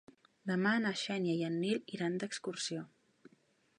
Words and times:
Demà 0.51 0.71
na 0.85 0.93
Xènia 1.01 1.35
i 1.41 1.45
en 1.49 1.59
Nil 1.65 1.83
iran 1.99 2.17
d'excursió. 2.25 2.87